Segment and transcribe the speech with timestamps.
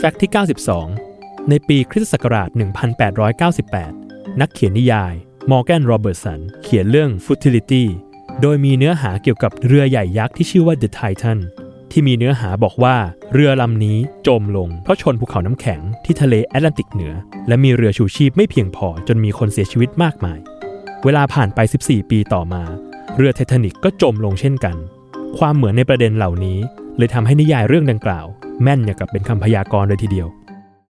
[0.00, 0.30] fact ที่
[0.90, 2.48] 92 ในปีคริสต์ศักราช
[3.64, 5.14] 1898 นักเขียนนิยาย
[5.50, 7.84] มอร์แกนโรเบิร์ตสันเขียนเรื่อง Futility
[8.40, 11.38] โดยมีเนื้อหาเกี่ยวกับเรือใหญ่ยักษ์ที่ชื่อว่า The Titan
[11.90, 12.96] ที่มีเนื้อหาบอกว่า
[13.32, 17.14] เรือลำนี้จมลงเพราะชนภูเขาน้ำแข็งที่ทะเลแอตแลนติกเหนือ
[17.48, 20.38] และมีเรือชูชีพไม่เพียงพอจนมีคนเสียชีวิตมากมาย
[21.04, 22.62] เวลาผ่านไป 14 ปีต่อมา
[23.16, 24.76] เรือไททานิกก็จมลงเช่นกัน
[25.38, 26.58] ความเหมือนในประเด็นเหล่านี้
[26.98, 28.26] เลยทำให้นิยายเรื่องดังกล่าว
[28.62, 30.28] แม่นอย่างกับเป็นคำพยากรณ์เลยทีเดียว